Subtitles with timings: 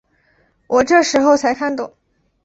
[0.65, 1.93] 我这时候才看懂